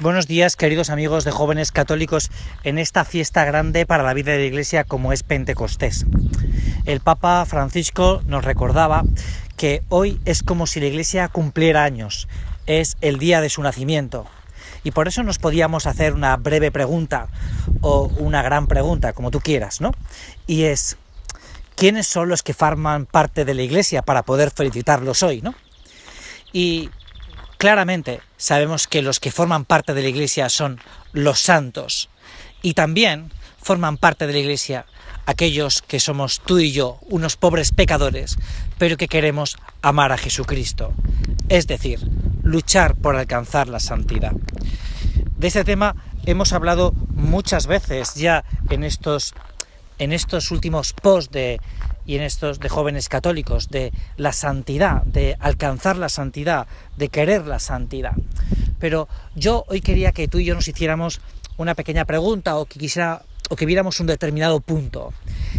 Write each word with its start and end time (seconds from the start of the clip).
Buenos 0.00 0.28
días, 0.28 0.54
queridos 0.54 0.90
amigos 0.90 1.24
de 1.24 1.32
jóvenes 1.32 1.72
católicos, 1.72 2.30
en 2.62 2.78
esta 2.78 3.04
fiesta 3.04 3.44
grande 3.44 3.84
para 3.84 4.04
la 4.04 4.14
vida 4.14 4.30
de 4.30 4.38
la 4.38 4.44
Iglesia 4.44 4.84
como 4.84 5.12
es 5.12 5.24
Pentecostés. 5.24 6.06
El 6.84 7.00
Papa 7.00 7.44
Francisco 7.46 8.22
nos 8.24 8.44
recordaba 8.44 9.02
que 9.56 9.82
hoy 9.88 10.20
es 10.24 10.44
como 10.44 10.68
si 10.68 10.78
la 10.78 10.86
Iglesia 10.86 11.26
cumpliera 11.26 11.82
años, 11.82 12.28
es 12.66 12.96
el 13.00 13.18
día 13.18 13.40
de 13.40 13.48
su 13.48 13.60
nacimiento. 13.60 14.24
Y 14.84 14.92
por 14.92 15.08
eso 15.08 15.24
nos 15.24 15.40
podíamos 15.40 15.88
hacer 15.88 16.14
una 16.14 16.36
breve 16.36 16.70
pregunta 16.70 17.26
o 17.80 18.04
una 18.18 18.40
gran 18.40 18.68
pregunta, 18.68 19.12
como 19.12 19.32
tú 19.32 19.40
quieras, 19.40 19.80
¿no? 19.80 19.90
Y 20.46 20.62
es, 20.62 20.96
¿quiénes 21.74 22.06
son 22.06 22.28
los 22.28 22.44
que 22.44 22.54
forman 22.54 23.04
parte 23.04 23.44
de 23.44 23.54
la 23.54 23.62
Iglesia 23.62 24.02
para 24.02 24.22
poder 24.22 24.52
felicitarlos 24.52 25.24
hoy, 25.24 25.42
¿no? 25.42 25.56
Y 26.52 26.88
Claramente 27.58 28.20
sabemos 28.36 28.86
que 28.86 29.02
los 29.02 29.18
que 29.18 29.32
forman 29.32 29.64
parte 29.64 29.92
de 29.92 30.02
la 30.02 30.08
Iglesia 30.08 30.48
son 30.48 30.80
los 31.12 31.40
santos 31.40 32.08
y 32.62 32.74
también 32.74 33.32
forman 33.60 33.96
parte 33.96 34.26
de 34.28 34.32
la 34.32 34.38
Iglesia 34.38 34.86
aquellos 35.26 35.82
que 35.82 36.00
somos 36.00 36.40
tú 36.40 36.58
y 36.58 36.72
yo, 36.72 36.98
unos 37.02 37.36
pobres 37.36 37.72
pecadores, 37.72 38.38
pero 38.78 38.96
que 38.96 39.08
queremos 39.08 39.58
amar 39.82 40.12
a 40.12 40.18
Jesucristo, 40.18 40.94
es 41.48 41.66
decir, 41.66 42.00
luchar 42.42 42.94
por 42.94 43.16
alcanzar 43.16 43.68
la 43.68 43.80
santidad. 43.80 44.32
De 45.36 45.48
ese 45.48 45.64
tema 45.64 45.96
hemos 46.26 46.52
hablado 46.52 46.92
muchas 47.10 47.66
veces 47.66 48.14
ya 48.14 48.44
en 48.70 48.84
estos, 48.84 49.34
en 49.98 50.12
estos 50.12 50.50
últimos 50.50 50.92
posts 50.92 51.32
de 51.32 51.60
y 52.06 52.16
en 52.16 52.22
estos 52.22 52.58
de 52.58 52.70
jóvenes 52.70 53.08
católicos, 53.10 53.68
de 53.68 53.92
la 54.16 54.32
santidad, 54.32 55.02
de 55.02 55.36
alcanzar 55.40 55.98
la 55.98 56.08
santidad, 56.08 56.66
de 56.96 57.10
querer 57.10 57.46
la 57.46 57.58
santidad. 57.58 58.14
Pero 58.78 59.08
yo 59.34 59.64
hoy 59.68 59.82
quería 59.82 60.12
que 60.12 60.26
tú 60.26 60.38
y 60.38 60.46
yo 60.46 60.54
nos 60.54 60.68
hiciéramos 60.68 61.20
una 61.58 61.74
pequeña 61.74 62.06
pregunta 62.06 62.56
o 62.56 62.64
que 62.64 62.78
quisiera 62.78 63.22
o 63.48 63.56
que 63.56 63.66
viéramos 63.66 64.00
un 64.00 64.06
determinado 64.06 64.60
punto. 64.60 65.12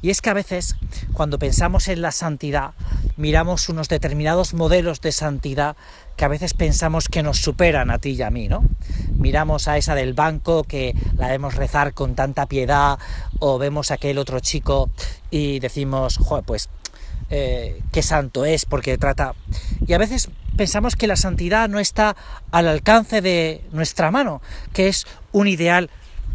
Y 0.00 0.10
es 0.10 0.20
que 0.20 0.30
a 0.30 0.34
veces, 0.34 0.76
cuando 1.12 1.38
pensamos 1.38 1.88
en 1.88 2.02
la 2.02 2.12
santidad, 2.12 2.72
miramos 3.16 3.68
unos 3.68 3.88
determinados 3.88 4.54
modelos 4.54 5.00
de 5.00 5.12
santidad 5.12 5.76
que 6.16 6.24
a 6.24 6.28
veces 6.28 6.54
pensamos 6.54 7.08
que 7.08 7.22
nos 7.22 7.38
superan 7.38 7.90
a 7.90 7.98
ti 7.98 8.10
y 8.10 8.22
a 8.22 8.30
mí, 8.30 8.48
¿no? 8.48 8.64
Miramos 9.16 9.68
a 9.68 9.78
esa 9.78 9.94
del 9.94 10.14
banco 10.14 10.64
que 10.64 10.94
la 11.16 11.28
vemos 11.28 11.54
rezar 11.54 11.94
con 11.94 12.14
tanta 12.14 12.46
piedad, 12.46 12.98
o 13.38 13.58
vemos 13.58 13.90
a 13.90 13.94
aquel 13.94 14.18
otro 14.18 14.40
chico 14.40 14.90
y 15.30 15.58
decimos, 15.60 16.18
joder, 16.18 16.44
pues 16.44 16.68
eh, 17.30 17.80
qué 17.92 18.02
santo 18.02 18.44
es 18.44 18.64
porque 18.66 18.98
trata... 18.98 19.34
Y 19.86 19.94
a 19.94 19.98
veces 19.98 20.28
pensamos 20.56 20.96
que 20.96 21.06
la 21.06 21.16
santidad 21.16 21.68
no 21.68 21.78
está 21.78 22.14
al 22.50 22.68
alcance 22.68 23.20
de 23.20 23.64
nuestra 23.72 24.10
mano, 24.10 24.42
que 24.72 24.88
es 24.88 25.06
un 25.32 25.48
ideal 25.48 25.90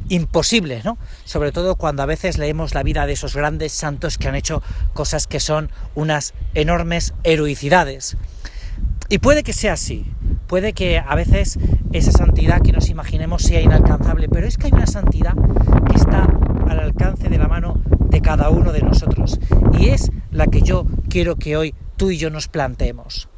imposible, 0.10 0.82
¿no? 0.84 0.98
Sobre 1.26 1.52
todo 1.52 1.76
cuando 1.76 2.04
a 2.04 2.06
veces 2.06 2.38
leemos 2.38 2.74
la 2.74 2.84
vida 2.84 3.06
de 3.06 3.14
esos 3.14 3.36
grandes 3.36 3.72
santos 3.72 4.18
que 4.18 4.28
han 4.28 4.36
hecho 4.36 4.62
cosas 4.94 5.28
que 5.28 5.40
son 5.40 5.70
unas 5.96 6.34
enormes 6.54 7.14
heroicidades. 7.24 8.18
Y 9.10 9.20
puede 9.20 9.44
que 9.44 9.54
sea 9.54 9.74
así, 9.74 10.06
puede 10.48 10.74
que 10.74 11.00
a 11.00 11.16
veces 11.16 11.58
esa 11.94 12.12
santidad 12.12 12.62
que 12.62 12.74
nos 12.74 12.90
imaginemos 12.90 13.42
sea 13.42 13.62
inalcanzable, 13.62 14.28
pero 14.28 14.48
es 14.48 14.58
que 14.58 14.68
hay 14.68 14.74
una 14.74 14.88
santidad 14.88 15.34
que 15.90 15.96
está 15.96 16.28
al 16.68 16.80
alcance 16.80 17.30
de 17.30 17.38
la 17.38 17.48
mano 17.48 17.82
de 18.10 18.22
cada 18.22 18.50
uno 18.50 18.74
de 18.74 18.82
nosotros 18.82 19.40
y 19.80 19.90
es 19.90 20.12
la 20.32 20.48
que 20.48 20.62
yo 20.62 20.86
quiero 21.10 21.38
que 21.38 21.56
hoy 21.56 21.74
tú 21.96 22.12
y 22.12 22.18
yo 22.18 22.30
nos 22.30 22.48
planteemos. 22.48 23.30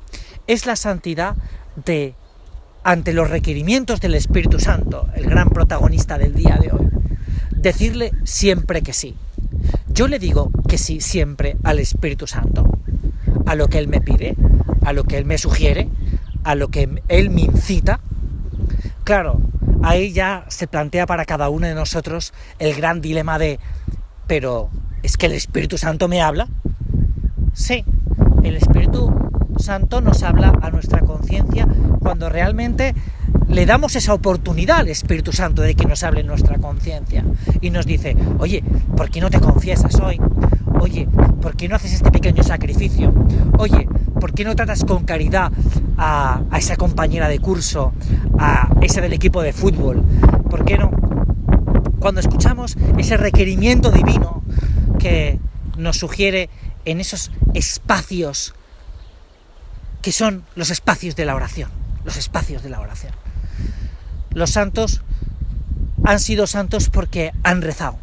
Es 0.48 0.66
la 0.66 0.76
santidad 0.76 1.36
de 1.86 2.16
ante 2.84 3.14
los 3.14 3.30
requerimientos 3.30 4.00
del 4.00 4.16
Espíritu 4.16 4.60
Santo, 4.60 5.10
el 5.16 5.26
gran 5.26 5.50
protagonista 5.50 6.18
del 6.18 6.34
día 6.34 6.58
de 6.62 6.72
hoy, 6.72 6.90
decirle 7.52 8.12
siempre 8.24 8.82
que 8.82 8.94
sí. 8.94 9.16
Yo 9.88 10.08
le 10.08 10.20
digo 10.20 10.52
que 10.68 10.78
sí 10.78 11.02
siempre 11.02 11.58
al 11.64 11.80
Espíritu 11.80 12.28
Santo, 12.28 12.80
a 13.46 13.56
lo 13.56 13.68
que 13.68 13.80
Él 13.80 13.88
me 13.88 14.02
pide, 14.02 14.36
a 14.86 14.94
lo 14.94 15.04
que 15.04 15.18
Él 15.18 15.26
me 15.26 15.38
sugiere, 15.38 15.90
a 16.44 16.56
lo 16.56 16.70
que 16.70 16.90
Él 17.08 17.30
me 17.30 17.42
incita. 17.42 18.00
Claro, 19.04 19.42
ahí 19.84 20.14
ya 20.14 20.46
se 20.48 20.68
plantea 20.68 21.06
para 21.06 21.26
cada 21.26 21.50
uno 21.50 21.68
de 21.68 21.76
nosotros 21.76 22.34
el 22.60 22.76
gran 22.76 23.02
dilema 23.02 23.38
de, 23.40 23.60
pero 24.28 24.70
¿es 25.04 25.18
que 25.18 25.26
el 25.26 25.34
Espíritu 25.34 25.78
Santo 25.78 26.08
me 26.08 26.22
habla? 26.22 26.48
Sí, 27.54 27.84
el 28.44 28.56
Espíritu 28.56 29.14
Santo 29.60 30.02
nos 30.02 30.24
habla 30.24 30.58
a 30.62 30.72
nuestra 30.72 31.02
conciencia 31.02 31.68
cuando 32.00 32.30
realmente 32.30 32.96
le 33.48 33.66
damos 33.66 33.96
esa 33.96 34.14
oportunidad 34.14 34.78
al 34.78 34.90
Espíritu 34.90 35.32
Santo 35.32 35.62
de 35.62 35.76
que 35.76 35.86
nos 35.86 36.04
hable 36.04 36.22
en 36.22 36.28
nuestra 36.28 36.58
conciencia 36.58 37.24
y 37.62 37.70
nos 37.70 37.86
dice, 37.86 38.16
oye, 38.40 38.64
¿por 38.96 39.10
qué 39.10 39.22
no 39.22 39.30
te 39.30 39.40
confiesas 39.40 40.00
hoy? 40.00 40.20
Oye, 40.80 41.08
¿por 41.42 41.56
qué 41.56 41.68
no 41.68 41.76
haces 41.76 41.94
este 41.94 42.10
pequeño 42.12 42.42
sacrificio? 42.44 43.14
Oye, 43.58 43.88
¿por 44.20 44.34
qué 44.34 44.44
no 44.44 44.56
tratas 44.56 44.86
con 44.86 45.04
caridad 45.04 45.52
a, 45.98 46.42
a 46.50 46.58
esa 46.58 46.76
compañera 46.76 47.28
de 47.28 47.40
curso, 47.40 47.94
a 48.38 48.70
esa 48.82 49.02
del 49.02 49.14
equipo 49.14 49.42
de 49.42 49.52
fútbol? 49.52 50.04
¿Por 50.50 50.64
qué 50.64 50.78
no? 50.78 50.92
Cuando 52.00 52.22
escuchamos 52.22 52.78
ese 52.98 53.18
requerimiento 53.18 53.92
divino 53.92 54.42
que 55.00 55.38
nos 55.78 55.98
sugiere 55.98 56.50
en 56.86 57.00
esos 57.02 57.32
espacios 57.54 58.54
que 60.02 60.12
son 60.12 60.44
los 60.56 60.70
espacios 60.70 61.16
de 61.16 61.26
la 61.26 61.36
oración, 61.36 61.70
los 62.06 62.18
espacios 62.18 62.64
de 62.64 62.70
la 62.70 62.80
oración. 62.80 63.14
Los 64.32 64.52
santos 64.52 65.02
han 66.04 66.20
sido 66.20 66.48
santos 66.48 66.90
porque 66.90 67.32
han 67.44 67.62
rezado, 67.62 67.98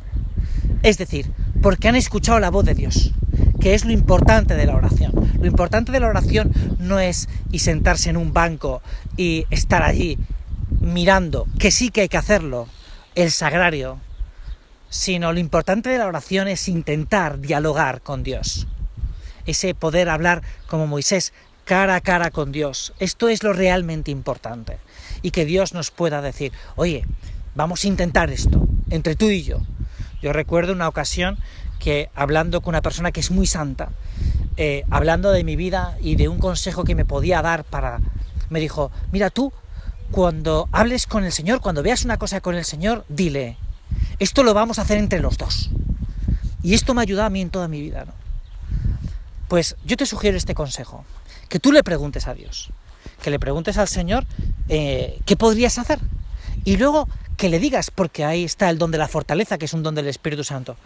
es 0.83 0.99
decir, 0.99 1.31
porque 1.63 1.89
han 1.89 1.97
escuchado 1.97 2.39
la 2.39 2.51
voz 2.51 2.65
de 2.65 2.75
Dios, 2.75 3.13
que 3.61 3.75
es 3.75 3.85
lo 3.85 3.93
importante 3.93 4.55
de 4.55 4.67
la 4.67 4.77
oración. 4.77 5.13
Lo 5.41 5.47
importante 5.47 5.93
de 5.93 6.01
la 6.01 6.09
oración 6.09 6.53
no 6.79 6.99
es 6.99 7.29
y 7.51 7.61
sentarse 7.61 8.11
en 8.11 8.17
un 8.17 8.33
banco 8.33 8.83
y 9.17 9.47
estar 9.51 9.83
allí 9.83 10.19
mirando, 10.81 11.47
que 11.59 11.71
sí 11.71 11.91
que 11.91 12.03
hay 12.03 12.09
que 12.09 12.17
hacerlo, 12.17 12.69
el 13.15 13.31
sagrario, 13.31 13.99
sino 14.89 15.33
lo 15.33 15.41
importante 15.41 15.89
de 15.89 15.99
la 15.99 16.07
oración 16.07 16.49
es 16.49 16.69
intentar 16.69 17.41
dialogar 17.41 18.03
con 18.03 18.23
Dios. 18.23 18.67
Ese 19.47 19.75
poder 19.75 20.09
hablar 20.09 20.43
como 20.67 20.87
Moisés, 20.87 21.33
cara 21.67 21.97
a 21.97 22.01
cara 22.01 22.31
con 22.31 22.53
Dios. 22.53 22.95
Esto 23.01 23.29
es 23.29 23.43
lo 23.43 23.53
realmente 23.53 24.11
importante. 24.11 24.79
Y 25.21 25.33
que 25.33 25.45
Dios 25.45 25.75
nos 25.75 25.91
pueda 25.91 26.23
decir, 26.23 26.53
oye, 26.77 27.05
vamos 27.57 27.85
a 27.85 27.89
intentar 27.89 28.31
esto, 28.31 28.67
entre 28.89 29.17
tú 29.17 29.29
y 29.29 29.43
yo. 29.43 29.59
Yo 30.23 30.33
recuerdo 30.33 30.73
una 30.73 30.89
ocasión 30.89 31.39
que 31.81 32.09
hablando 32.15 32.61
con 32.61 32.73
una 32.73 32.83
persona 32.83 33.11
que 33.11 33.21
es 33.21 33.33
muy 33.33 33.47
santa, 33.47 33.91
eh, 34.57 34.85
hablando 34.91 35.33
de 35.33 35.43
mi 35.43 35.57
vida 35.57 35.99
y 36.01 36.15
de 36.15 36.29
un 36.29 36.39
consejo 36.39 36.85
que 36.85 36.95
me 36.95 37.05
podía 37.05 37.43
dar 37.43 37.65
para... 37.65 38.01
Me 38.49 38.61
dijo, 38.61 38.93
mira 39.11 39.31
tú, 39.31 39.53
cuando 40.13 40.69
hables 40.71 41.09
con 41.09 41.25
el 41.25 41.33
Señor, 41.33 41.61
cuando 41.61 41.83
veas 41.83 42.05
una 42.05 42.17
cosa 42.17 42.41
con 42.41 42.55
el 42.55 42.65
Señor, 42.65 43.05
dile, 43.09 43.57
esto 44.21 44.45
lo 44.45 44.55
vamos 44.55 44.79
a 44.79 44.83
hacer 44.83 44.99
entre 44.99 45.19
los 45.19 45.37
dos. 45.37 45.71
Y 46.63 46.75
esto 46.75 46.95
me 46.95 47.01
ha 47.01 47.03
ayudado 47.03 47.27
a 47.27 47.31
mí 47.31 47.41
en 47.41 47.51
toda 47.51 47.67
mi 47.67 47.81
vida, 47.81 48.05
¿no? 48.05 48.26
Pues 49.49 49.77
yo 49.85 49.97
te 49.97 50.07
sugiero 50.07 50.37
este 50.37 50.55
consejo 50.55 51.05
que 51.49 51.61
tú 51.61 51.73
le 51.73 51.85
preguntes 51.85 52.27
a 52.27 52.35
Dios, 52.35 52.71
que 53.23 53.31
le 53.31 53.39
preguntes 53.39 53.79
al 53.79 53.89
Señor 53.89 54.27
eh, 54.69 55.21
qué 55.25 55.37
podrías 55.37 55.79
hacer. 55.79 56.01
Y 56.65 56.77
luego 56.77 57.09
que 57.37 57.49
le 57.49 57.59
digas, 57.59 57.91
porque 57.91 58.25
ahí 58.25 58.45
está 58.45 58.71
el 58.71 58.79
don 58.79 58.91
de 58.91 58.99
la 58.99 59.09
fortaleza, 59.09 59.59
que 59.59 59.67
es 59.67 59.73
un 59.73 59.83
don 59.83 59.95
del 59.95 60.09
Espíritu 60.09 60.43
Santo. 60.43 60.77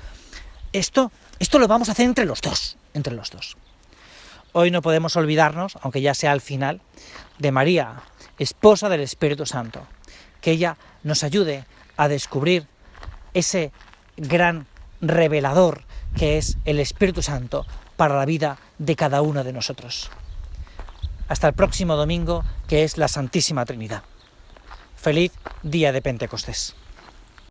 Esto, 0.73 1.11
esto 1.39 1.59
lo 1.59 1.69
vamos 1.69 1.89
a 1.89 1.93
hacer 1.93 2.07
entre 2.07 2.27
los 2.27 2.41
dos, 2.41 2.77
entre 2.93 3.15
los 3.15 3.31
dos. 3.31 3.57
Hoy 4.53 4.71
no 4.71 4.83
podemos 4.83 5.17
olvidarnos, 5.17 5.79
aunque 5.81 6.03
ya 6.03 6.13
sea 6.13 6.33
al 6.33 6.41
final, 6.41 6.81
de 7.39 7.53
María, 7.53 8.03
esposa 8.39 8.89
del 8.89 9.01
Espíritu 9.01 9.47
Santo, 9.47 9.87
que 10.41 10.51
ella 10.51 10.77
nos 11.03 11.23
ayude 11.23 11.65
a 11.97 12.09
descubrir 12.09 12.67
ese 13.33 13.73
gran 14.17 14.67
revelador 15.01 15.85
que 16.17 16.39
es 16.39 16.59
el 16.65 16.81
Espíritu 16.81 17.23
Santo 17.23 17.65
para 18.01 18.17
la 18.17 18.25
vida 18.25 18.57
de 18.79 18.97
cada 18.97 19.21
uno 19.21 19.45
de 19.45 19.53
nosotros 19.53 20.11
hasta 21.29 21.49
el 21.49 21.53
próximo 21.53 21.97
domingo, 21.97 22.43
que 22.67 22.83
es 22.83 22.97
la 22.97 23.09
Santísima 23.09 23.67
Trinidad. 23.67 24.05
Feliz 24.97 25.33
día 25.63 25.93
de 25.93 26.01
Pentecostés. 26.01 26.75